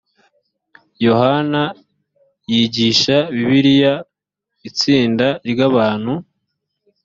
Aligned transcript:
yohana 1.05 1.63
yigisha 2.51 3.17
bibiliya 3.35 3.93
itsinda 4.67 5.27
ry’ 5.49 5.59
abantu 5.69 6.13